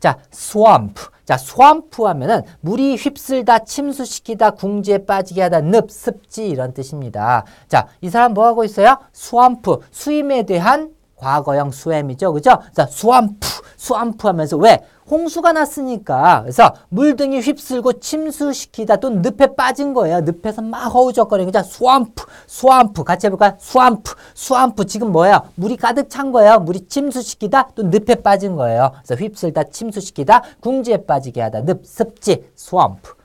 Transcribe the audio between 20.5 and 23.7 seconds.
막 허우적거리는 자, swamp. swamp. 같이 해볼까요?